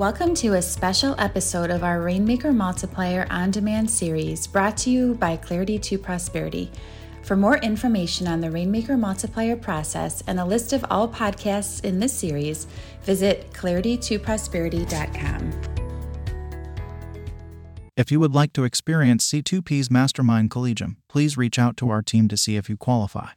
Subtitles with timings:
[0.00, 5.12] Welcome to a special episode of our Rainmaker Multiplier on Demand series brought to you
[5.16, 6.70] by Clarity to Prosperity.
[7.20, 12.00] For more information on the Rainmaker Multiplier process and a list of all podcasts in
[12.00, 12.66] this series,
[13.02, 15.60] visit claritytoprosperity.com.
[17.94, 22.26] If you would like to experience C2P's Mastermind Collegium, please reach out to our team
[22.28, 23.32] to see if you qualify.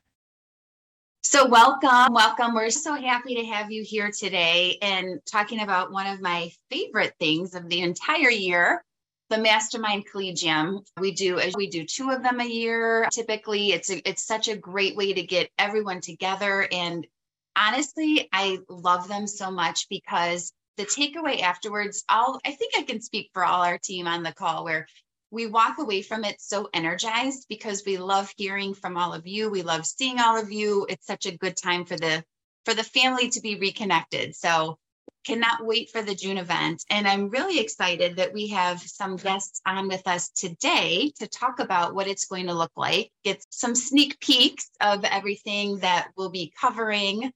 [1.33, 2.53] So, welcome, welcome.
[2.53, 7.15] We're so happy to have you here today and talking about one of my favorite
[7.19, 8.85] things of the entire year,
[9.31, 10.83] the Mastermind Collegium.
[10.99, 13.07] We do as we do two of them a year.
[13.11, 17.07] Typically, it's a, it's such a great way to get everyone together and
[17.55, 23.01] honestly, I love them so much because the takeaway afterwards, I'll I think I can
[23.01, 24.85] speak for all our team on the call where
[25.33, 29.49] we walk away from it so energized because we love hearing from all of you.
[29.49, 30.85] We love seeing all of you.
[30.87, 32.23] It's such a good time for the
[32.65, 34.35] for the family to be reconnected.
[34.35, 34.77] So
[35.25, 36.83] cannot wait for the June event.
[36.89, 41.59] And I'm really excited that we have some guests on with us today to talk
[41.59, 46.29] about what it's going to look like, get some sneak peeks of everything that we'll
[46.29, 47.31] be covering.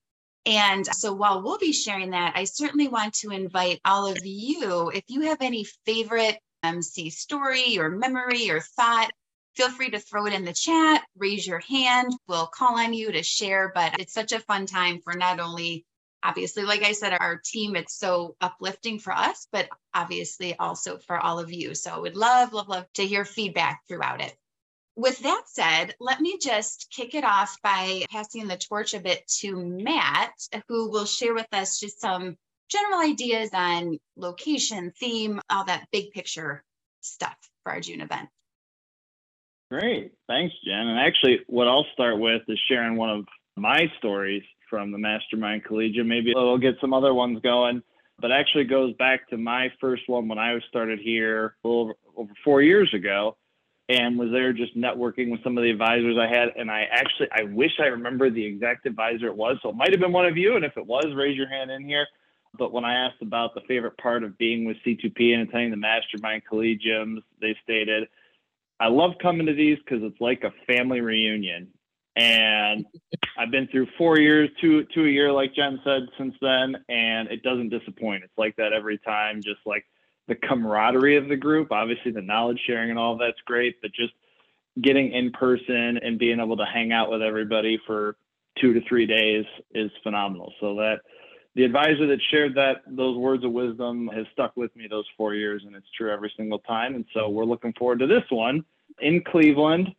[0.46, 4.92] And so while we'll be sharing that, I certainly want to invite all of you,
[4.94, 9.10] if you have any favorite MC story or memory or thought,
[9.56, 12.14] feel free to throw it in the chat, raise your hand.
[12.28, 13.72] We'll call on you to share.
[13.74, 15.86] But it's such a fun time for not only,
[16.24, 21.18] obviously, like I said, our team, it's so uplifting for us, but obviously also for
[21.18, 21.74] all of you.
[21.74, 24.36] So I would love, love, love to hear feedback throughout it.
[24.96, 29.28] With that said, let me just kick it off by passing the torch a bit
[29.40, 30.34] to Matt,
[30.68, 32.36] who will share with us just some
[32.70, 36.64] general ideas on location, theme, all that big picture
[37.02, 38.30] stuff for our June event.
[39.70, 40.14] Great.
[40.28, 40.88] Thanks, Jen.
[40.88, 43.26] And actually, what I'll start with is sharing one of
[43.58, 46.08] my stories from the Mastermind Collegium.
[46.08, 47.82] Maybe it'll get some other ones going,
[48.20, 52.62] but actually goes back to my first one when I started here over, over four
[52.62, 53.36] years ago
[53.90, 56.50] and was there just networking with some of the advisors I had.
[56.58, 59.58] And I actually, I wish I remember the exact advisor it was.
[59.64, 60.56] So it might have been one of you.
[60.56, 62.06] And if it was, raise your hand in here.
[62.58, 65.78] But when I asked about the favorite part of being with C2P and attending the
[65.78, 68.08] mastermind collegiums, they stated,
[68.80, 71.70] I love coming to these because it's like a family reunion.
[72.16, 72.86] And
[73.38, 77.30] I've been through four years, two two a year, like Jen said, since then, and
[77.30, 78.24] it doesn't disappoint.
[78.24, 79.86] It's like that every time, just like
[80.28, 81.72] the camaraderie of the group.
[81.72, 84.14] Obviously, the knowledge sharing and all that's great, but just
[84.82, 88.16] getting in person and being able to hang out with everybody for
[88.60, 90.52] two to three days is phenomenal.
[90.60, 91.02] So that
[91.58, 95.34] the advisor that shared that those words of wisdom has stuck with me those four
[95.34, 96.94] years and it's true every single time.
[96.94, 98.64] And so we're looking forward to this one
[99.02, 99.94] in cleveland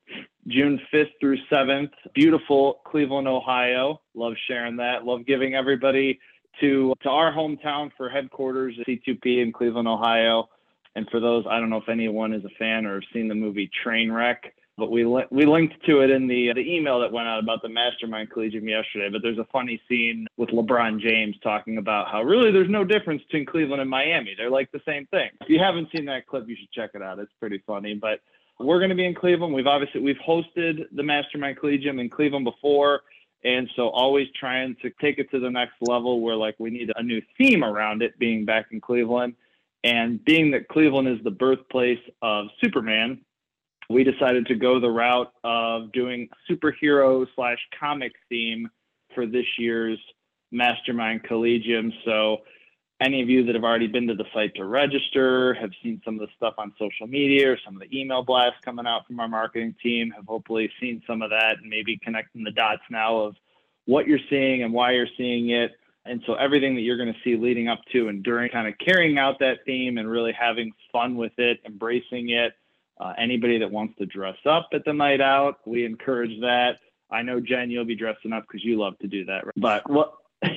[0.46, 4.00] june 5th through 7th beautiful cleveland ohio.
[4.14, 5.04] Love sharing that.
[5.04, 6.20] Love giving everybody
[6.60, 10.48] to to our hometown for headquarters c2p in cleveland ohio.
[10.94, 13.34] And for those i don't know if anyone is a fan or have seen the
[13.34, 17.26] movie trainwreck but we li- we linked to it in the the email that went
[17.26, 19.08] out about the Mastermind Collegium yesterday.
[19.10, 23.22] But there's a funny scene with LeBron James talking about how really there's no difference
[23.24, 24.34] between Cleveland and Miami.
[24.38, 25.30] They're like the same thing.
[25.40, 27.18] If you haven't seen that clip, you should check it out.
[27.18, 27.94] It's pretty funny.
[27.94, 28.20] But
[28.60, 29.52] we're going to be in Cleveland.
[29.52, 33.02] We've obviously we've hosted the Mastermind Collegium in Cleveland before.
[33.44, 36.90] And so always trying to take it to the next level where like we need
[36.96, 39.34] a new theme around it being back in Cleveland.
[39.84, 43.20] And being that Cleveland is the birthplace of Superman,
[43.88, 48.68] we decided to go the route of doing superhero slash comic theme
[49.14, 49.98] for this year's
[50.50, 51.92] Mastermind Collegium.
[52.04, 52.38] So,
[53.00, 56.14] any of you that have already been to the site to register, have seen some
[56.14, 59.20] of the stuff on social media or some of the email blasts coming out from
[59.20, 63.16] our marketing team, have hopefully seen some of that and maybe connecting the dots now
[63.18, 63.36] of
[63.84, 65.72] what you're seeing and why you're seeing it.
[66.06, 68.74] And so everything that you're going to see leading up to and during kind of
[68.84, 72.54] carrying out that theme and really having fun with it, embracing it,
[73.00, 76.78] uh, anybody that wants to dress up at the night out, we encourage that.
[77.10, 79.46] I know Jen, you'll be dressing up because you love to do that.
[79.46, 79.54] Right?
[79.56, 80.14] But what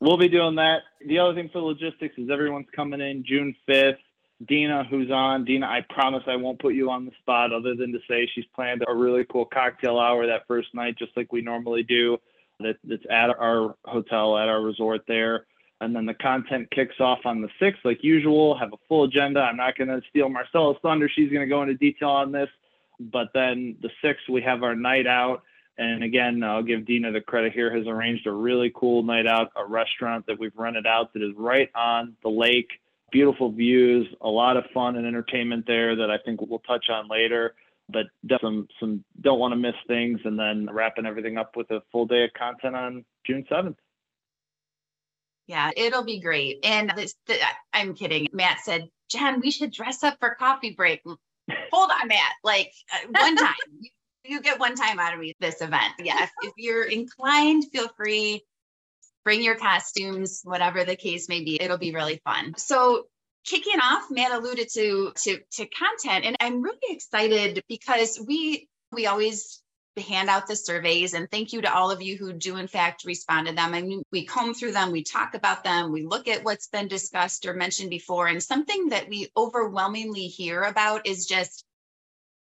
[0.00, 0.78] we'll be doing that.
[1.06, 3.98] The other thing for logistics is everyone's coming in June 5th.
[4.48, 7.92] Dina, who's on, Dina, I promise I won't put you on the spot other than
[7.92, 11.42] to say she's planned a really cool cocktail hour that first night, just like we
[11.42, 12.16] normally do.
[12.60, 15.44] That, that's at our hotel, at our resort there
[15.80, 19.40] and then the content kicks off on the 6th like usual have a full agenda.
[19.40, 21.08] I'm not going to steal marcella's thunder.
[21.08, 22.48] She's going to go into detail on this.
[22.98, 25.42] But then the 6th we have our night out.
[25.78, 29.50] And again i'll give dina the credit here has arranged a really cool night out
[29.56, 32.68] a restaurant that we've rented out that is right on the lake.
[33.10, 37.08] Beautiful views a lot of fun and entertainment there that i think we'll touch on
[37.08, 37.54] later.
[37.88, 38.06] But
[38.42, 40.20] some some don't want to miss things.
[40.24, 43.76] And then wrapping everything up with a full day of content on june 7th
[45.50, 46.60] Yeah, it'll be great.
[46.62, 47.34] And this, the,
[47.72, 48.28] I'm kidding.
[48.32, 51.02] Matt said, Jen, we should dress up for coffee break.
[51.04, 52.34] Hold on, Matt.
[52.44, 53.90] Like uh, one time, you,
[54.22, 55.94] you, get one time out of me this event.
[55.98, 58.44] Yeah, if, if you're inclined, feel free.
[59.24, 61.60] Bring your costumes, whatever the case may be.
[61.60, 62.54] It'll be really fun.
[62.56, 63.06] So
[63.44, 69.06] kicking off, Matt alluded to to to content, and I'm really excited because we we
[69.06, 69.60] always
[70.00, 73.04] hand out the surveys and thank you to all of you who do in fact
[73.04, 73.74] respond to them.
[73.74, 76.88] I mean, we comb through them, we talk about them, we look at what's been
[76.88, 78.26] discussed or mentioned before.
[78.26, 81.64] And something that we overwhelmingly hear about is just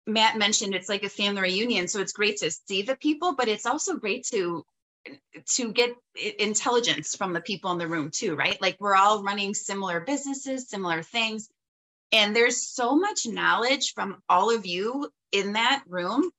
[0.07, 1.87] Matt mentioned it's like a family reunion.
[1.87, 4.63] So it's great to see the people, but it's also great to
[5.55, 5.95] to get
[6.39, 8.59] intelligence from the people in the room too, right?
[8.61, 11.47] Like we're all running similar businesses, similar things.
[12.11, 16.31] And there's so much knowledge from all of you in that room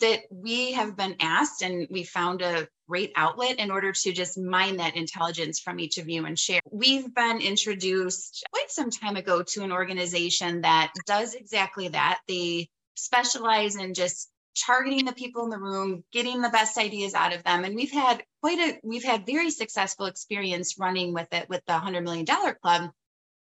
[0.00, 4.38] that we have been asked and we found a great outlet in order to just
[4.38, 6.60] mine that intelligence from each of you and share.
[6.70, 12.20] We've been introduced quite some time ago to an organization that does exactly that.
[12.28, 14.30] They specialize in just
[14.66, 17.64] targeting the people in the room, getting the best ideas out of them.
[17.64, 21.72] And we've had quite a we've had very successful experience running with it with the
[21.72, 22.90] 100 million dollar club.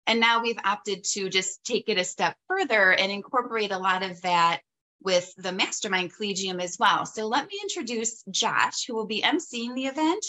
[0.06, 4.04] And now we've opted to just take it a step further and incorporate a lot
[4.04, 4.62] of that
[5.02, 7.06] with the Mastermind Collegium as well.
[7.06, 10.26] So let me introduce Josh, who will be emceeing the event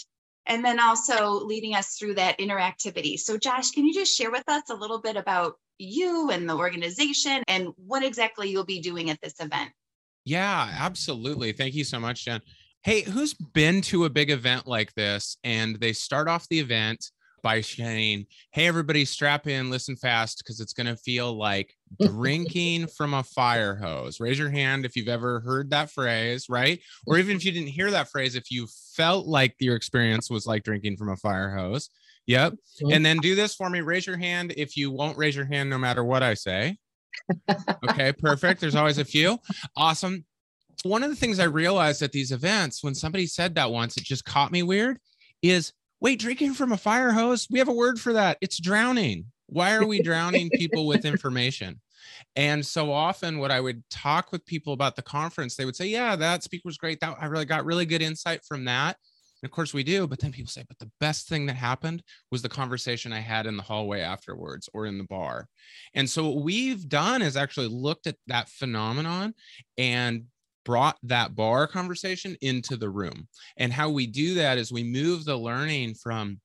[0.46, 3.18] and then also leading us through that interactivity.
[3.18, 6.56] So, Josh, can you just share with us a little bit about you and the
[6.56, 9.70] organization and what exactly you'll be doing at this event?
[10.24, 11.52] Yeah, absolutely.
[11.52, 12.40] Thank you so much, Jen.
[12.82, 17.10] Hey, who's been to a big event like this and they start off the event
[17.42, 22.88] by saying, Hey, everybody, strap in, listen fast, because it's going to feel like drinking
[22.88, 24.20] from a fire hose.
[24.20, 26.80] Raise your hand if you've ever heard that phrase, right?
[27.06, 30.46] Or even if you didn't hear that phrase, if you felt like your experience was
[30.46, 31.90] like drinking from a fire hose.
[32.26, 32.52] Yep.
[32.52, 32.92] Mm-hmm.
[32.92, 33.80] And then do this for me.
[33.80, 36.76] Raise your hand if you won't raise your hand no matter what I say.
[37.88, 38.60] Okay, perfect.
[38.60, 39.38] There's always a few.
[39.76, 40.24] Awesome.
[40.84, 44.04] One of the things I realized at these events when somebody said that once, it
[44.04, 44.98] just caught me weird
[45.42, 47.46] is wait, drinking from a fire hose?
[47.50, 48.38] We have a word for that.
[48.40, 49.26] It's drowning.
[49.46, 51.80] Why are we drowning people with information?
[52.36, 55.86] And so often, what I would talk with people about the conference, they would say,
[55.86, 57.00] Yeah, that speaker was great.
[57.00, 58.96] That I really got really good insight from that.
[59.42, 60.06] And of course, we do.
[60.06, 63.46] But then people say, But the best thing that happened was the conversation I had
[63.46, 65.48] in the hallway afterwards or in the bar.
[65.94, 69.34] And so, what we've done is actually looked at that phenomenon
[69.76, 70.24] and
[70.68, 73.26] brought that bar conversation into the room.
[73.56, 76.42] And how we do that is we move the learning from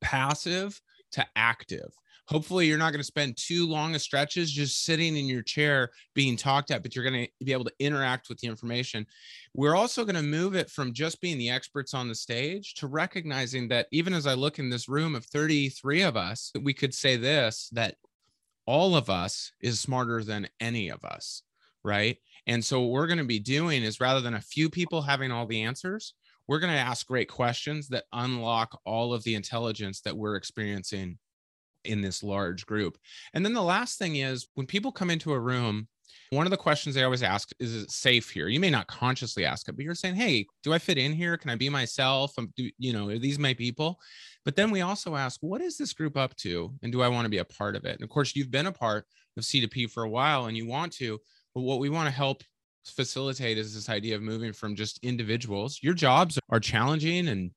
[0.00, 0.80] passive
[1.12, 1.92] to active.
[2.28, 5.90] Hopefully, you're not going to spend too long of stretches just sitting in your chair
[6.14, 9.04] being talked at, but you're going to be able to interact with the information.
[9.52, 12.86] We're also going to move it from just being the experts on the stage to
[12.86, 16.94] recognizing that even as I look in this room of 33 of us, we could
[16.94, 17.96] say this that
[18.64, 21.42] all of us is smarter than any of us,
[21.82, 22.16] right?
[22.46, 25.30] And so, what we're going to be doing is rather than a few people having
[25.30, 26.14] all the answers,
[26.46, 31.18] we're going to ask great questions that unlock all of the intelligence that we're experiencing
[31.84, 32.98] in this large group.
[33.32, 35.88] And then the last thing is when people come into a room,
[36.30, 38.48] one of the questions they always ask is, is it safe here?
[38.48, 41.36] You may not consciously ask it, but you're saying, hey, do I fit in here?
[41.36, 42.32] Can I be myself?
[42.38, 43.98] Um, do, you know, are these my people?
[44.44, 46.74] But then we also ask, what is this group up to?
[46.82, 47.94] And do I want to be a part of it?
[47.94, 50.92] And of course, you've been a part of C2P for a while and you want
[50.94, 51.20] to,
[51.54, 52.42] but what we want to help
[52.84, 55.78] facilitate is this idea of moving from just individuals.
[55.82, 57.50] Your jobs are challenging and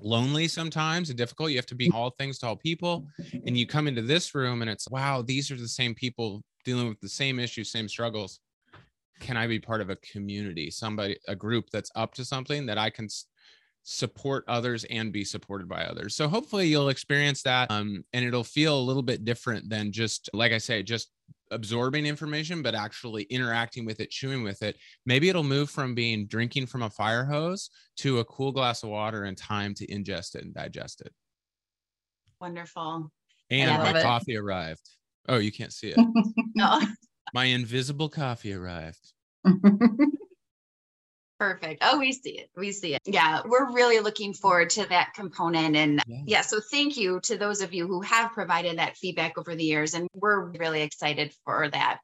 [0.00, 1.50] lonely sometimes and difficult.
[1.50, 3.06] You have to be all things to all people.
[3.46, 6.88] And you come into this room and it's, wow, these are the same people dealing
[6.88, 8.40] with the same issues, same struggles.
[9.20, 12.78] Can I be part of a community, somebody, a group that's up to something that
[12.78, 13.08] I can
[13.82, 16.14] support others and be supported by others.
[16.14, 20.28] So hopefully you'll experience that um, and it'll feel a little bit different than just
[20.32, 21.10] like I say just
[21.50, 24.76] absorbing information but actually interacting with it, chewing with it.
[25.06, 28.90] Maybe it'll move from being drinking from a fire hose to a cool glass of
[28.90, 31.12] water and time to ingest it and digest it.
[32.40, 33.10] Wonderful.
[33.50, 34.02] And my it.
[34.02, 34.88] coffee arrived.
[35.28, 35.98] Oh, you can't see it.
[36.54, 36.80] no.
[37.32, 37.34] Oh.
[37.34, 39.12] My invisible coffee arrived.
[41.40, 41.82] Perfect.
[41.82, 42.50] Oh, we see it.
[42.54, 43.00] We see it.
[43.06, 45.74] Yeah, we're really looking forward to that component.
[45.74, 46.22] And yeah.
[46.26, 46.40] yeah.
[46.42, 49.94] so thank you to those of you who have provided that feedback over the years.
[49.94, 52.00] And we're really excited for that.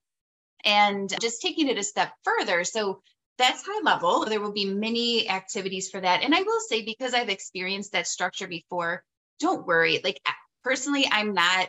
[0.64, 2.64] And just taking it a step further.
[2.64, 3.02] So
[3.36, 4.24] that's high level.
[4.24, 6.22] There will be many activities for that.
[6.22, 9.04] And I will say, because I've experienced that structure before,
[9.38, 10.00] don't worry.
[10.02, 10.18] Like
[10.64, 11.68] personally, I'm not,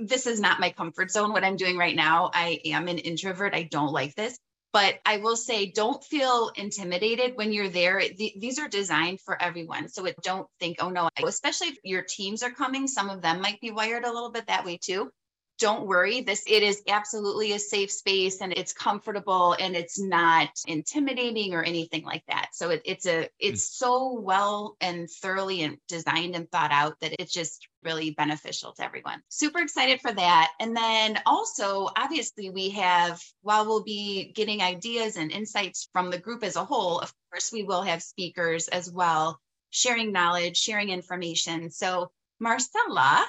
[0.00, 2.30] this is not my comfort zone, what I'm doing right now.
[2.32, 3.52] I am an introvert.
[3.52, 4.38] I don't like this
[4.72, 8.00] But I will say, don't feel intimidated when you're there.
[8.00, 9.88] Th- these are designed for everyone.
[9.88, 13.40] So it, don't think, oh no, especially if your teams are coming, some of them
[13.40, 15.10] might be wired a little bit that way too
[15.58, 16.20] don't worry.
[16.20, 21.62] This it is absolutely a safe space and it's comfortable and it's not intimidating or
[21.62, 22.50] anything like that.
[22.52, 23.72] So it, it's a it's mm.
[23.72, 28.84] so well and thoroughly and designed and thought out that it's just really beneficial to
[28.84, 29.20] everyone.
[29.28, 30.52] Super excited for that.
[30.60, 36.18] And then also obviously we have while we'll be getting ideas and insights from the
[36.18, 40.90] group as a whole of course we will have speakers as well sharing knowledge sharing
[40.90, 41.70] information.
[41.70, 42.10] So
[42.40, 43.26] marcella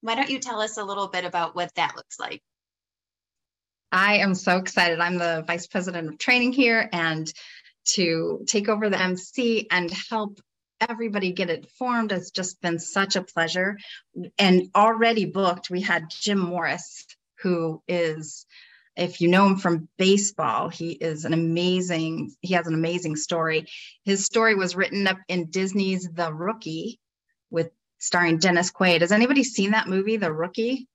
[0.00, 2.42] why don't you tell us a little bit about what that looks like?
[3.90, 5.00] I am so excited.
[5.00, 7.32] I'm the vice president of training here and
[7.92, 10.40] to take over the MC and help
[10.80, 13.78] everybody get it formed has just been such a pleasure.
[14.38, 17.06] And already booked, we had Jim Morris,
[17.40, 18.46] who is,
[18.94, 23.66] if you know him from baseball, he is an amazing, he has an amazing story.
[24.04, 27.00] His story was written up in Disney's The Rookie
[27.50, 29.00] with starring Dennis Quaid.
[29.00, 30.88] Has anybody seen that movie, The Rookie?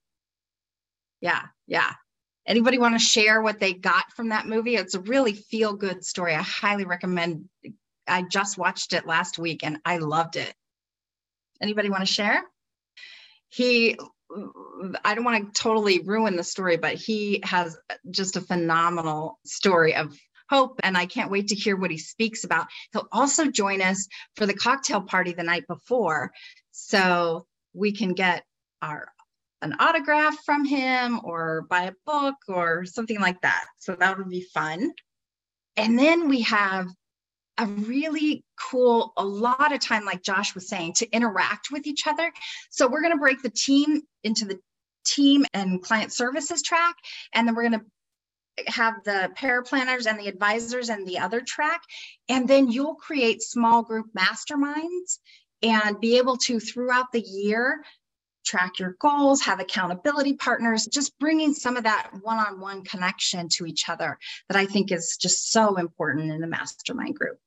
[1.22, 1.91] Yeah, yeah.
[2.45, 4.75] Anybody want to share what they got from that movie?
[4.75, 6.36] It's a really feel good story.
[6.36, 7.48] I highly recommend.
[8.07, 10.53] I just watched it last week and I loved it.
[11.62, 12.43] Anybody want to share?
[13.48, 13.98] He,
[15.05, 17.77] I don't want to totally ruin the story, but he has
[18.12, 20.17] just a phenomenal story of
[20.50, 22.67] hope and I can't wait to hear what he speaks about.
[22.91, 26.31] He'll also join us for the cocktail party the night before
[26.73, 28.43] so we can get
[28.81, 29.07] our
[29.61, 33.65] an autograph from him or buy a book or something like that.
[33.79, 34.91] So that would be fun.
[35.77, 36.87] And then we have
[37.57, 42.07] a really cool, a lot of time, like Josh was saying, to interact with each
[42.07, 42.29] other.
[42.71, 44.59] So we're going to break the team into the
[45.05, 46.95] team and client services track.
[47.33, 47.85] And then we're going to
[48.67, 51.81] have the paraplanners and the advisors and the other track.
[52.27, 55.19] And then you'll create small group masterminds
[55.63, 57.84] and be able to throughout the year
[58.46, 63.48] track your goals, have accountability partners, just bringing some of that one on one connection
[63.50, 64.17] to each other
[64.50, 67.39] that I think is just so important in the mastermind group.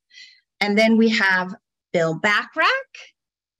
[0.61, 1.55] And then we have
[1.93, 2.65] Bill Bachrach,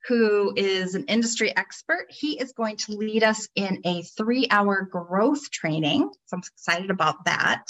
[0.09, 2.07] who is an industry expert.
[2.09, 6.11] He is going to lead us in a three hour growth training.
[6.27, 7.65] So I'm excited about that.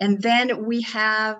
[0.00, 1.38] And then we have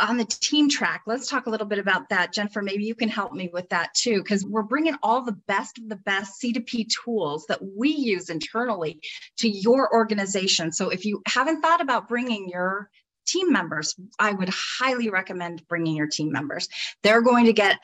[0.00, 2.32] on the team track, let's talk a little bit about that.
[2.32, 5.78] Jennifer, maybe you can help me with that too, because we're bringing all the best
[5.78, 9.00] of the best C2P tools that we use internally
[9.38, 10.72] to your organization.
[10.72, 12.90] So if you haven't thought about bringing your
[13.26, 16.68] team members, I would highly recommend bringing your team members.
[17.02, 17.78] They're going to get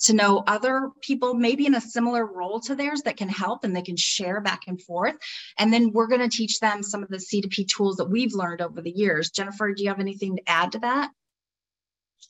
[0.00, 3.76] to know other people maybe in a similar role to theirs that can help and
[3.76, 5.14] they can share back and forth
[5.58, 8.62] and then we're going to teach them some of the c2p tools that we've learned
[8.62, 11.10] over the years jennifer do you have anything to add to that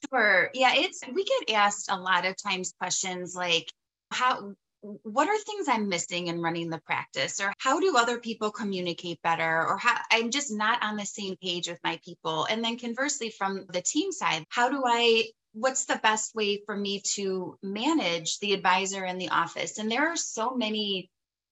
[0.08, 0.50] Sure.
[0.54, 3.70] Yeah, it's we get asked a lot of times questions like
[4.10, 7.38] how what are things I'm missing in running the practice?
[7.40, 9.66] or how do other people communicate better?
[9.66, 12.46] or how I'm just not on the same page with my people.
[12.46, 16.76] And then conversely from the team side how do I what's the best way for
[16.76, 19.78] me to manage the advisor in the office?
[19.78, 21.10] And there are so many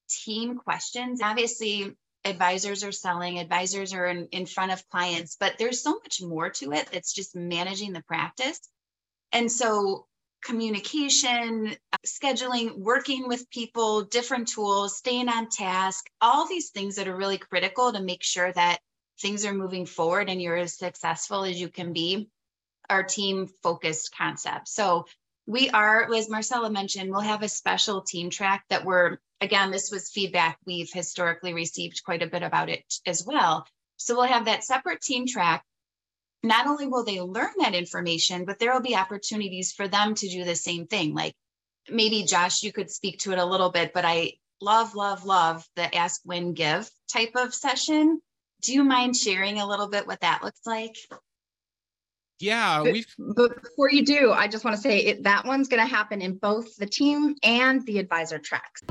[0.08, 1.20] team questions.
[1.22, 1.94] Obviously
[2.28, 6.50] advisors are selling, advisors are in, in front of clients, but there's so much more
[6.50, 8.60] to it that's just managing the practice.
[9.32, 10.06] And so
[10.44, 17.16] communication, scheduling, working with people, different tools, staying on task, all these things that are
[17.16, 18.78] really critical to make sure that
[19.20, 22.30] things are moving forward and you're as successful as you can be
[22.88, 24.72] are team focused concepts.
[24.72, 25.06] So
[25.48, 29.90] we are, as Marcella mentioned, we'll have a special team track that we're, again, this
[29.90, 33.66] was feedback we've historically received quite a bit about it as well.
[33.96, 35.64] So we'll have that separate team track.
[36.42, 40.28] Not only will they learn that information, but there will be opportunities for them to
[40.28, 41.14] do the same thing.
[41.14, 41.32] Like
[41.88, 45.66] maybe Josh, you could speak to it a little bit, but I love, love, love
[45.76, 48.20] the ask, win, give type of session.
[48.60, 50.94] Do you mind sharing a little bit what that looks like?
[52.40, 55.82] Yeah, we But before you do, I just want to say it, that one's going
[55.82, 58.82] to happen in both the team and the advisor tracks.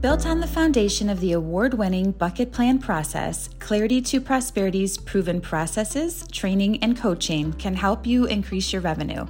[0.00, 5.40] Built on the foundation of the award winning bucket plan process, Clarity to Prosperity's proven
[5.40, 9.24] processes, training, and coaching can help you increase your revenue.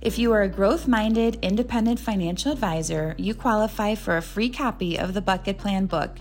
[0.00, 4.96] If you are a growth minded, independent financial advisor, you qualify for a free copy
[4.96, 6.18] of the Bucket Plan book.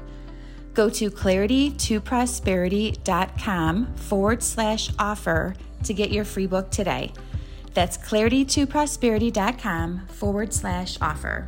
[0.74, 7.14] Go to claritytoprosperity.com forward slash offer to get your free book today.
[7.74, 11.48] That's claritytoprosperity.com forward slash offer.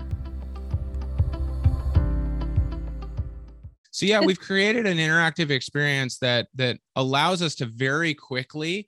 [3.92, 8.88] So yeah, we've created an interactive experience that that allows us to very quickly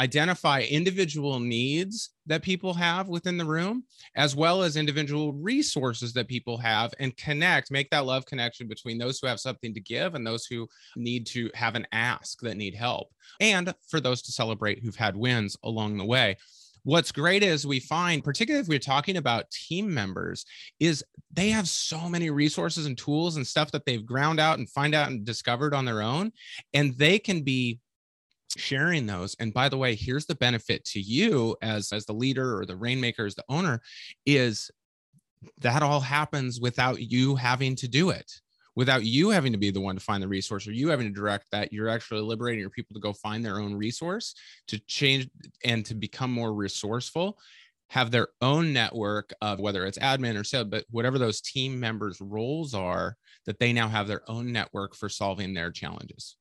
[0.00, 3.84] identify individual needs that people have within the room
[4.16, 8.98] as well as individual resources that people have and connect make that love connection between
[8.98, 12.56] those who have something to give and those who need to have an ask that
[12.56, 13.08] need help
[13.40, 16.36] and for those to celebrate who've had wins along the way.
[16.82, 20.44] What's great is we find particularly if we're talking about team members
[20.78, 24.68] is they have so many resources and tools and stuff that they've ground out and
[24.68, 26.30] find out and discovered on their own
[26.74, 27.78] and they can be
[28.56, 32.58] sharing those and by the way here's the benefit to you as as the leader
[32.58, 33.80] or the rainmaker as the owner
[34.26, 34.70] is
[35.58, 38.30] that all happens without you having to do it
[38.76, 41.12] without you having to be the one to find the resource or you having to
[41.12, 44.34] direct that you're actually liberating your people to go find their own resource
[44.66, 45.28] to change
[45.64, 47.38] and to become more resourceful
[47.88, 52.20] have their own network of whether it's admin or sales but whatever those team members
[52.20, 56.36] roles are that they now have their own network for solving their challenges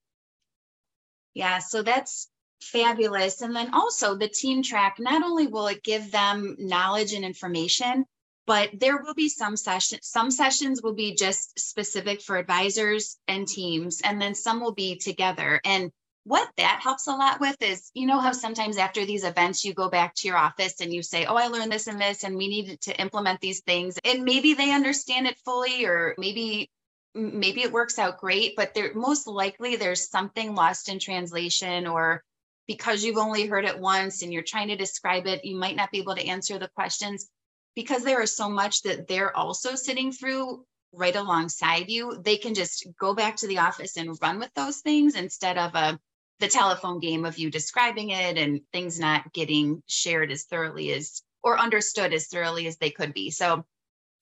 [1.34, 2.30] yeah, so that's
[2.62, 3.42] fabulous.
[3.42, 8.06] And then also the team track, not only will it give them knowledge and information,
[8.46, 13.48] but there will be some sessions, some sessions will be just specific for advisors and
[13.48, 15.62] teams, and then some will be together.
[15.64, 15.92] And
[16.26, 19.74] what that helps a lot with is, you know, how sometimes after these events, you
[19.74, 22.38] go back to your office and you say, Oh, I learned this and this, and
[22.38, 23.98] we need to implement these things.
[24.04, 26.70] And maybe they understand it fully, or maybe
[27.16, 32.24] maybe it works out great, but there most likely there's something lost in translation or
[32.68, 35.92] because you've only heard it once and you're trying to describe it, you might not
[35.92, 37.30] be able to answer the questions
[37.76, 42.22] because there is so much that they're also sitting through right alongside you.
[42.24, 45.76] They can just go back to the office and run with those things instead of
[45.76, 45.98] a uh,
[46.40, 51.22] the telephone game of you describing it and things not getting shared as thoroughly as
[51.42, 53.30] or understood as thoroughly as they could be.
[53.30, 53.66] So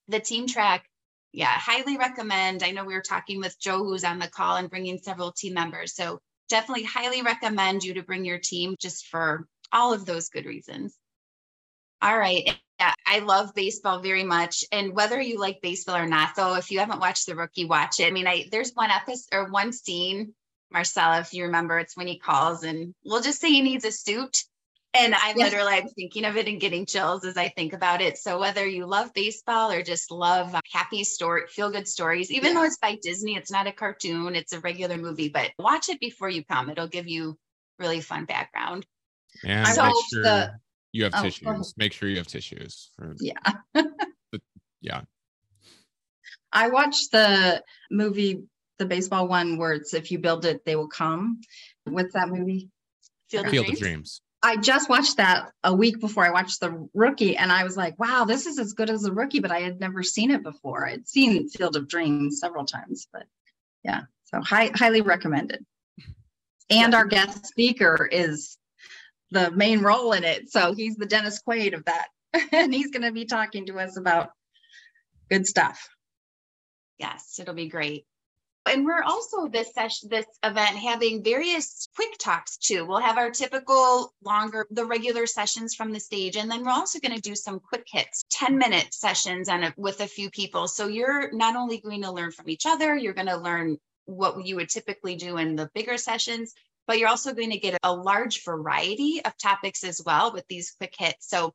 [0.08, 0.86] the team track
[1.34, 2.64] yeah, highly recommend.
[2.64, 5.54] I know we were talking with Joe, who's on the call, and bringing several team
[5.54, 5.96] members.
[5.96, 6.20] So
[6.50, 10.96] definitely highly recommend you to bring your team just for all of those good reasons.
[12.02, 12.58] All right.
[12.80, 14.66] Yeah, I love baseball very much.
[14.72, 18.00] And whether you like baseball or not, though, if you haven't watched The Rookie, watch
[18.00, 18.08] it.
[18.08, 20.34] I mean, I there's one episode or one scene,
[20.72, 23.92] Marcella, if you remember, it's when he calls and we'll just say he needs a
[23.92, 24.44] suit
[24.94, 25.52] and I'm yes.
[25.52, 28.18] literally I'm thinking of it and getting chills as I think about it.
[28.18, 32.60] So whether you love baseball or just love happy story, feel good stories, even yeah.
[32.60, 36.00] though it's by Disney, it's not a cartoon, it's a regular movie, but watch it
[36.00, 36.70] before you come.
[36.70, 37.38] It'll give you
[37.80, 38.86] really fun background.
[39.46, 40.52] And so make sure the,
[40.92, 41.74] you have oh, tissues.
[41.78, 42.92] Make sure you have tissues.
[42.98, 43.54] For yeah.
[43.74, 44.42] the,
[44.82, 45.02] yeah.
[46.52, 48.44] I watched the movie,
[48.78, 51.40] the baseball one where it's if you build it, they will come.
[51.86, 52.70] What's that movie?
[53.30, 53.80] Field, Field of Dreams.
[53.80, 54.22] Of Dreams.
[54.44, 58.00] I just watched that a week before I watched the rookie, and I was like,
[58.00, 60.88] wow, this is as good as the rookie, but I had never seen it before.
[60.88, 63.26] I'd seen Field of Dreams several times, but
[63.84, 65.64] yeah, so high, highly recommended.
[66.72, 68.58] And our guest speaker is
[69.30, 70.52] the main role in it.
[70.52, 72.08] So he's the Dennis Quaid of that.
[72.52, 74.30] and he's going to be talking to us about
[75.30, 75.90] good stuff.
[76.98, 78.06] Yes, it'll be great.
[78.68, 82.86] And we're also this session, this event having various quick talks too.
[82.86, 87.00] We'll have our typical longer, the regular sessions from the stage, and then we're also
[87.00, 90.68] going to do some quick hits, 10 minute sessions on a, with a few people.
[90.68, 94.46] So you're not only going to learn from each other, you're going to learn what
[94.46, 96.54] you would typically do in the bigger sessions,
[96.86, 100.72] but you're also going to get a large variety of topics as well with these
[100.78, 101.28] quick hits.
[101.28, 101.54] So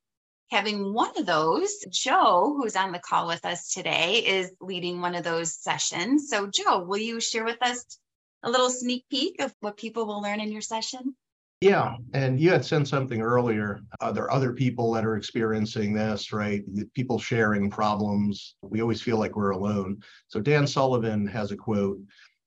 [0.50, 1.74] having one of those.
[1.90, 6.28] Joe, who's on the call with us today, is leading one of those sessions.
[6.28, 7.98] So, Joe, will you share with us
[8.42, 11.16] a little sneak peek of what people will learn in your session?
[11.62, 13.80] Yeah, and you had sent something earlier.
[14.00, 16.62] Uh, are there other people that are experiencing this, right?
[16.94, 18.56] People sharing problems.
[18.60, 20.02] We always feel like we're alone.
[20.28, 21.98] So Dan Sullivan has a quote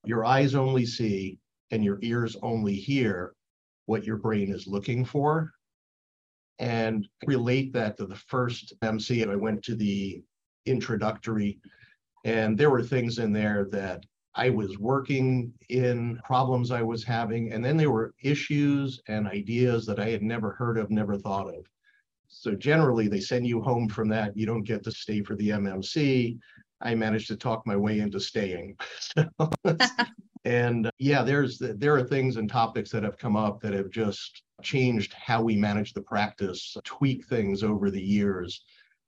[0.06, 1.40] Your eyes only see
[1.72, 3.34] and your ears only hear
[3.88, 5.54] what your brain is looking for
[6.60, 9.24] and relate that to the first MC.
[9.24, 10.22] I went to the
[10.66, 11.60] introductory,
[12.26, 14.04] and there were things in there that
[14.36, 19.86] I was working in, problems I was having, and then there were issues and ideas
[19.86, 21.66] that I had never heard of, never thought of.
[22.28, 24.38] So generally, they send you home from that.
[24.38, 26.38] You don't get to stay for the MMC.
[26.82, 28.78] I managed to talk my way into staying.
[30.46, 34.44] and yeah, there's there are things and topics that have come up that have just
[34.62, 38.64] changed how we manage the practice, tweak things over the years.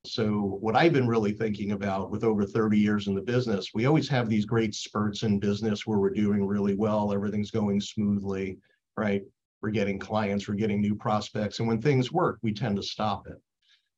[0.05, 3.85] So, what I've been really thinking about with over 30 years in the business, we
[3.85, 8.57] always have these great spurts in business where we're doing really well, everything's going smoothly,
[8.97, 9.21] right?
[9.61, 11.59] We're getting clients, we're getting new prospects.
[11.59, 13.39] And when things work, we tend to stop it.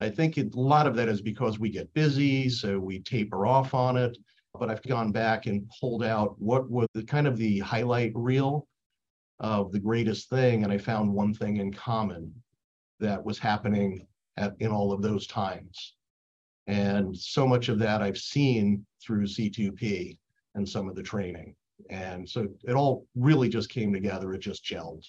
[0.02, 3.74] I think a lot of that is because we get busy, so we taper off
[3.74, 4.18] on it.
[4.60, 8.68] but I've gone back and pulled out what was the kind of the highlight reel
[9.44, 12.34] of the greatest thing, and I found one thing in common
[13.00, 15.94] that was happening at in all of those times.
[16.66, 20.18] And so much of that I've seen through C2P
[20.56, 21.56] and some of the training.
[21.90, 24.34] And so it all really just came together.
[24.34, 25.04] It just gelled.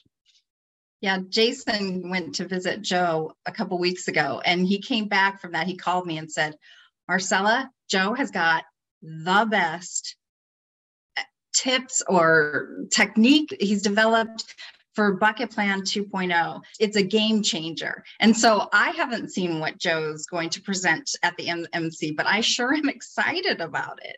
[1.00, 5.52] Yeah, Jason went to visit Joe a couple weeks ago and he came back from
[5.52, 5.68] that.
[5.68, 6.56] He called me and said,
[7.06, 8.64] Marcella, Joe has got
[9.02, 10.16] the best
[11.54, 14.54] tips or technique he's developed
[14.94, 16.62] for Bucket Plan 2.0.
[16.78, 18.04] It's a game changer.
[18.20, 22.40] And so I haven't seen what Joe's going to present at the MMC, but I
[22.40, 24.16] sure am excited about it.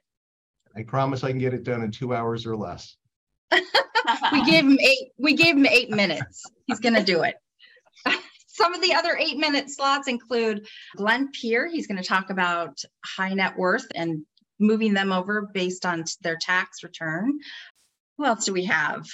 [0.76, 2.96] I promise I can get it done in two hours or less.
[4.32, 6.42] we gave him eight, we gave him eight minutes.
[6.66, 7.36] He's gonna do it.
[8.46, 11.68] Some of the other eight minute slots include Glenn Peer.
[11.68, 14.24] He's going to talk about high net worth and
[14.58, 17.38] moving them over based on their tax return.
[18.18, 19.06] Who else do we have?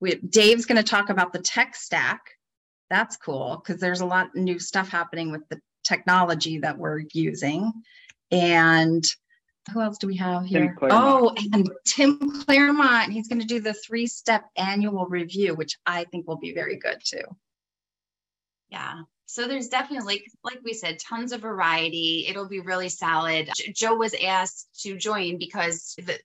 [0.00, 2.20] We, Dave's going to talk about the tech stack.
[2.90, 7.02] That's cool because there's a lot of new stuff happening with the technology that we're
[7.12, 7.72] using.
[8.30, 9.04] And
[9.72, 10.76] who else do we have here?
[10.82, 13.12] Oh, and Tim Claremont.
[13.12, 16.76] He's going to do the three step annual review, which I think will be very
[16.76, 17.24] good too.
[18.70, 19.02] Yeah.
[19.28, 22.24] So there's definitely, like we said, tons of variety.
[22.28, 23.50] It'll be really solid.
[23.74, 26.18] Joe was asked to join because the,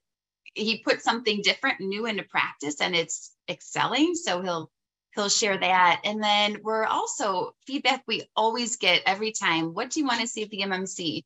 [0.54, 4.14] he put something different new into practice and it's excelling.
[4.14, 4.70] So he'll
[5.14, 6.00] he'll share that.
[6.04, 9.74] And then we're also feedback we always get every time.
[9.74, 11.24] What do you want to see at the MMC?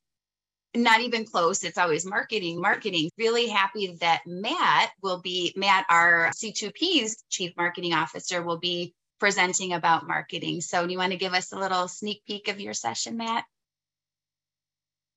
[0.75, 1.63] not even close.
[1.63, 3.09] It's always marketing, marketing.
[3.17, 9.73] Really happy that Matt will be, Matt, our C2P's chief marketing officer, will be presenting
[9.73, 10.61] about marketing.
[10.61, 13.45] So, do you want to give us a little sneak peek of your session, Matt?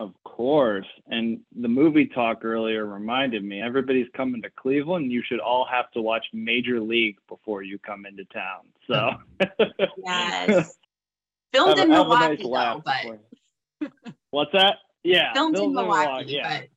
[0.01, 0.87] Of course.
[1.07, 5.12] And the movie talk earlier reminded me everybody's coming to Cleveland.
[5.12, 8.62] You should all have to watch Major League before you come into town.
[8.88, 9.11] So,
[10.05, 10.77] yes.
[11.53, 13.91] Filmed in Milwaukee, though, but.
[14.31, 14.77] What's that?
[15.05, 16.61] Yeah, filmed in Milwaukee, yeah.
[16.61, 16.69] but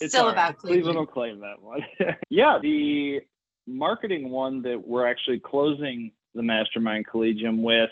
[0.00, 0.84] it's still about Cleveland.
[0.84, 1.80] Cleveland will claim that one.
[2.30, 3.20] yeah, the
[3.66, 7.90] marketing one that we're actually closing the Mastermind Collegium with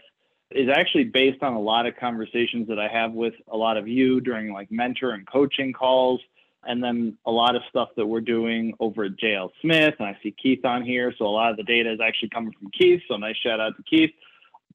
[0.51, 3.89] is actually based on a lot of conversations that I have with a lot of
[3.89, 6.21] you during like mentor and coaching calls,
[6.65, 9.95] and then a lot of stuff that we're doing over at JL Smith.
[9.99, 12.53] And I see Keith on here, so a lot of the data is actually coming
[12.59, 13.03] from Keith.
[13.09, 14.11] So nice shout out to Keith.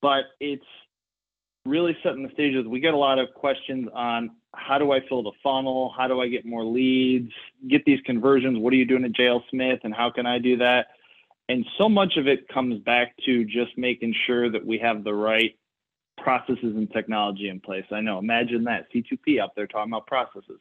[0.01, 0.65] But it's
[1.65, 2.65] really setting the stages.
[2.65, 5.93] We get a lot of questions on how do I fill the funnel?
[5.95, 7.31] How do I get more leads?
[7.67, 8.57] Get these conversions?
[8.57, 10.87] What are you doing at JL Smith and how can I do that?
[11.49, 15.13] And so much of it comes back to just making sure that we have the
[15.13, 15.57] right
[16.17, 17.85] processes and technology in place.
[17.91, 20.59] I know, imagine that C2P up there talking about processes.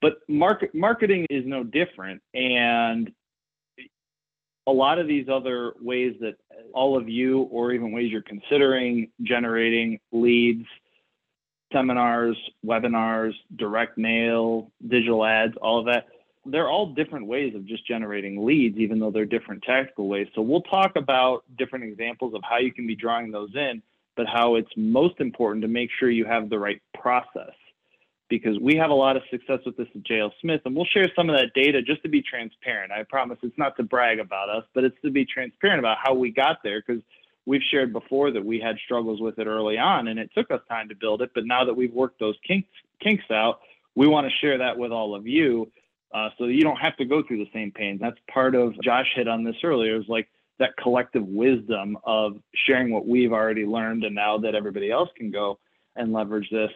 [0.00, 2.22] But market marketing is no different.
[2.32, 3.12] And
[4.66, 6.36] a lot of these other ways that
[6.72, 10.66] all of you, or even ways you're considering generating leads,
[11.72, 16.06] seminars, webinars, direct mail, digital ads, all of that,
[16.44, 20.26] they're all different ways of just generating leads, even though they're different tactical ways.
[20.34, 23.82] So we'll talk about different examples of how you can be drawing those in,
[24.16, 27.52] but how it's most important to make sure you have the right process
[28.28, 31.06] because we have a lot of success with this at JL Smith, and we'll share
[31.14, 32.90] some of that data just to be transparent.
[32.90, 36.14] I promise it's not to brag about us, but it's to be transparent about how
[36.14, 37.02] we got there because
[37.44, 40.60] we've shared before that we had struggles with it early on, and it took us
[40.66, 41.32] time to build it.
[41.34, 43.60] But now that we've worked those kinks kinks out,
[43.94, 45.70] we want to share that with all of you,
[46.14, 47.98] uh, so you don't have to go through the same pain.
[48.00, 49.96] That's part of Josh hit on this earlier.
[49.96, 54.90] Is like that collective wisdom of sharing what we've already learned, and now that everybody
[54.90, 55.58] else can go
[55.96, 56.70] and leverage this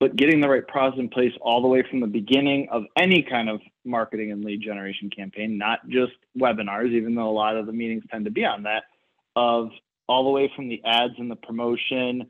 [0.00, 3.22] but getting the right process in place all the way from the beginning of any
[3.22, 7.66] kind of marketing and lead generation campaign, not just webinars, even though a lot of
[7.66, 8.84] the meetings tend to be on that,
[9.36, 9.68] of
[10.08, 12.26] all the way from the ads and the promotion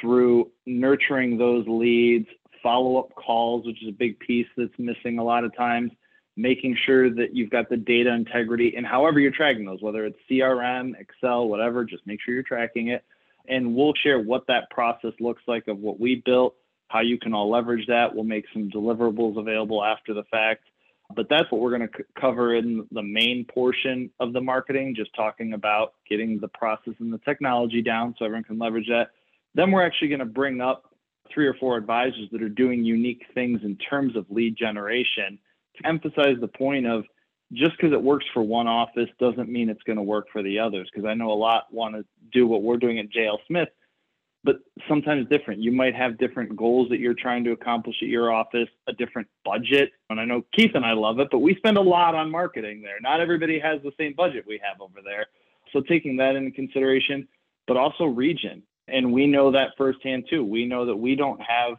[0.00, 2.26] through nurturing those leads,
[2.64, 5.92] follow up calls, which is a big piece that's missing a lot of times,
[6.36, 10.18] making sure that you've got the data integrity and however you're tracking those, whether it's
[10.28, 13.04] CRM, Excel, whatever, just make sure you're tracking it.
[13.46, 16.56] And we'll share what that process looks like of what we built
[16.94, 18.14] how you can all leverage that.
[18.14, 20.62] We'll make some deliverables available after the fact.
[21.14, 24.94] But that's what we're going to c- cover in the main portion of the marketing,
[24.96, 29.08] just talking about getting the process and the technology down so everyone can leverage that.
[29.54, 30.93] Then we're actually going to bring up
[31.32, 35.38] three or four advisors that are doing unique things in terms of lead generation
[35.76, 37.04] to emphasize the point of
[37.52, 40.58] just because it works for one office doesn't mean it's going to work for the
[40.58, 40.88] others.
[40.92, 43.68] Because I know a lot want to do what we're doing at JL Smith,
[44.42, 44.56] but
[44.88, 45.60] sometimes different.
[45.60, 49.28] You might have different goals that you're trying to accomplish at your office, a different
[49.44, 49.92] budget.
[50.10, 52.82] And I know Keith and I love it, but we spend a lot on marketing
[52.82, 53.00] there.
[53.00, 55.26] Not everybody has the same budget we have over there.
[55.72, 57.26] So taking that into consideration,
[57.66, 58.62] but also region.
[58.88, 60.44] And we know that firsthand too.
[60.44, 61.76] We know that we don't have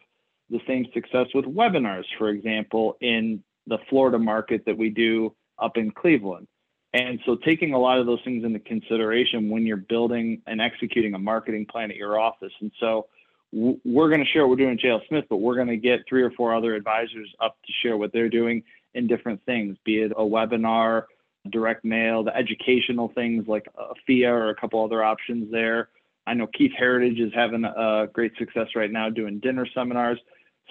[0.49, 5.77] the same success with webinars, for example, in the Florida market that we do up
[5.77, 6.47] in Cleveland.
[6.93, 11.13] And so taking a lot of those things into consideration when you're building and executing
[11.13, 12.53] a marketing plan at your office.
[12.61, 13.07] And so
[13.51, 16.01] we're going to share what we're doing at JL Smith, but we're going to get
[16.07, 18.63] three or four other advisors up to share what they're doing
[18.93, 21.03] in different things, be it a webinar,
[21.51, 25.89] direct mail, the educational things like a FIA or a couple other options there.
[26.27, 30.19] I know Keith Heritage is having a great success right now doing dinner seminars.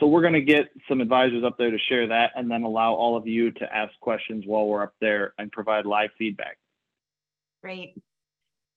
[0.01, 2.95] So we're going to get some advisors up there to share that and then allow
[2.95, 6.59] all of you to ask questions while we're up there and provide live feedback.
[7.62, 7.95] Great.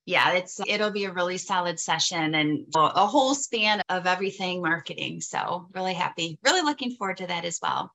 [0.06, 5.20] Yeah, it's it'll be a really solid session and a whole span of everything marketing.
[5.20, 7.92] So really happy, really looking forward to that as well.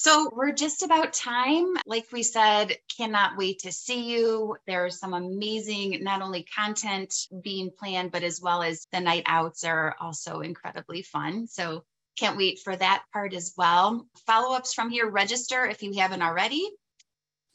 [0.00, 1.74] So we're just about time.
[1.84, 4.56] Like we said, cannot wait to see you.
[4.64, 9.64] There's some amazing, not only content being planned, but as well as the night outs
[9.64, 11.48] are also incredibly fun.
[11.48, 11.82] So
[12.16, 14.06] can't wait for that part as well.
[14.24, 16.64] Follow ups from here, register if you haven't already.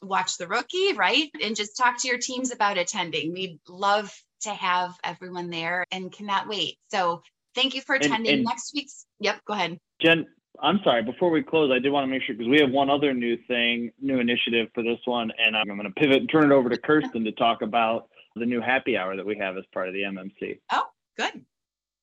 [0.02, 1.30] Watch the rookie, right?
[1.42, 3.32] And just talk to your teams about attending.
[3.32, 6.76] We'd love to have everyone there and cannot wait.
[6.90, 7.22] So
[7.54, 9.06] thank you for attending and, and next week's.
[9.20, 9.78] Yep, go ahead.
[10.02, 10.26] Jen,
[10.62, 12.88] I'm sorry, before we close, I did want to make sure because we have one
[12.88, 16.50] other new thing, new initiative for this one, and I'm going to pivot and turn
[16.50, 19.64] it over to Kirsten to talk about the new happy hour that we have as
[19.72, 20.60] part of the MMC.
[20.72, 20.86] Oh,
[21.16, 21.44] good.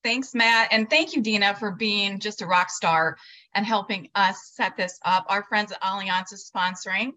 [0.03, 0.69] Thanks, Matt.
[0.71, 3.17] And thank you, Dina, for being just a rock star
[3.53, 5.25] and helping us set this up.
[5.29, 7.11] Our friends at Allianz is sponsoring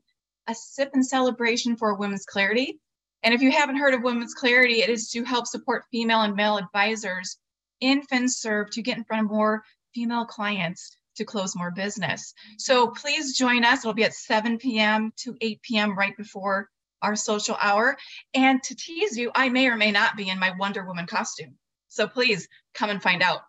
[0.47, 2.79] a sip and celebration for women's clarity.
[3.23, 6.37] And if you haven't heard of Women's Clarity, it is to help support female and
[6.37, 7.39] male advisors
[7.81, 12.35] in FinServ to get in front of more female clients to close more business.
[12.59, 13.81] So please join us.
[13.81, 15.13] It'll be at 7 p.m.
[15.19, 15.99] to 8 p.m.
[15.99, 16.69] right before
[17.03, 17.97] our social hour.
[18.35, 21.57] And to tease you, I may or may not be in my Wonder Woman costume.
[21.89, 23.41] So please come and find out.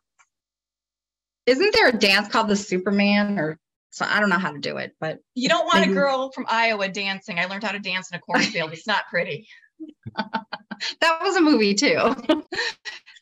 [1.45, 3.60] Isn't there a dance called the Superman or
[3.95, 5.93] so I don't know how to do it, but you don't want maybe...
[5.93, 7.39] a girl from Iowa dancing.
[7.39, 8.73] I learned how to dance in a cornfield.
[8.73, 9.47] it's not pretty.
[10.17, 12.13] that was a movie too.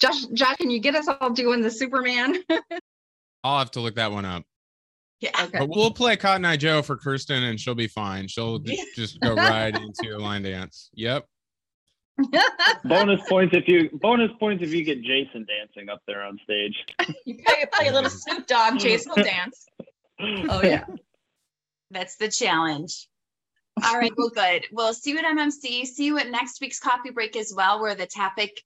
[0.01, 2.37] Josh, Josh, can you get us all doing the Superman?
[3.43, 4.43] I'll have to look that one up.
[5.19, 5.29] Yeah.
[5.41, 5.59] Okay.
[5.59, 8.27] But we'll play Cotton Eye Joe for Kirsten and she'll be fine.
[8.27, 8.59] She'll
[8.95, 10.89] just go right into a line dance.
[10.93, 11.25] Yep.
[12.83, 16.75] bonus points if you bonus points if you get Jason dancing up there on stage.
[17.25, 19.65] You pay, pay a little Snoop Dogg, Jason will dance.
[20.19, 20.83] Oh yeah.
[21.89, 23.07] That's the challenge.
[23.83, 24.65] All right, well, good.
[24.71, 25.85] We'll see you at MMC.
[25.85, 28.61] See you at next week's coffee break as well, where the topic,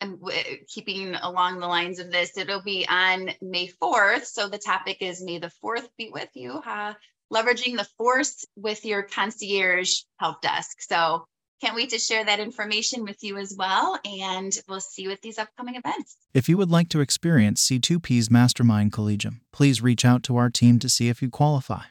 [0.00, 4.24] and eh, keeping along the lines of this, it'll be on May 4th.
[4.26, 6.94] So the topic is May the 4th be with you, huh?
[7.32, 10.76] leveraging the force with your concierge help desk.
[10.80, 11.24] So
[11.60, 13.98] can't wait to share that information with you as well.
[14.04, 16.16] And we'll see you at these upcoming events.
[16.32, 20.78] If you would like to experience C2P's Mastermind Collegium, please reach out to our team
[20.80, 21.84] to see if you qualify.